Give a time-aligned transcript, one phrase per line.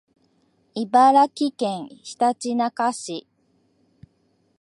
[0.73, 3.27] 茨城県ひたちなか市